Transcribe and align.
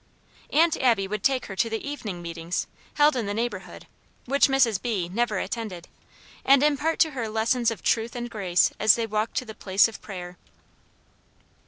Aunt 0.49 0.77
Abby 0.77 1.07
would 1.07 1.21
take 1.21 1.45
her 1.45 1.55
to 1.55 1.75
evening 1.77 2.23
meetings, 2.23 2.65
held 2.95 3.15
in 3.15 3.27
the 3.27 3.35
neighborhood, 3.35 3.85
which 4.25 4.47
Mrs. 4.47 4.81
B. 4.81 5.07
never 5.07 5.37
attended; 5.37 5.87
and 6.43 6.63
impart 6.63 6.97
to 7.01 7.11
her 7.11 7.29
lessons 7.29 7.69
of 7.69 7.83
truth 7.83 8.15
and 8.15 8.27
grace 8.27 8.71
as 8.79 8.95
they 8.95 9.05
walked 9.05 9.37
to 9.37 9.45
the 9.45 9.53
place 9.53 9.87
of 9.87 10.01
prayer. 10.01 10.39